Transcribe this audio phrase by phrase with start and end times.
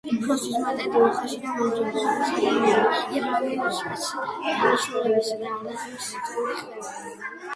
[0.09, 7.05] უფროსი ძმა, ტედი, უხეში და მებრძოლი სულის ადამიანი ირლანდიური სპეცდანიშნულების რაზმის წევრი ხდება.